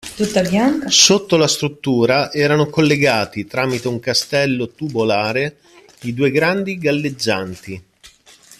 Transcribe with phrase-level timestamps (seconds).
[0.87, 5.59] Sotto la struttura erano collegati, tramite un castello tubolare,
[6.05, 7.83] i due grandi galleggianti.